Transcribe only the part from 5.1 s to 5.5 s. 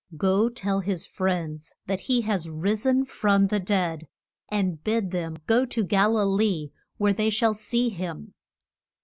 them